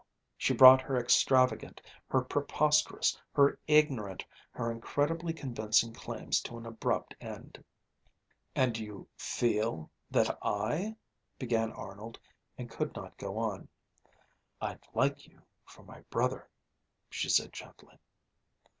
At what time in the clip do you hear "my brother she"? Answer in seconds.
15.83-17.29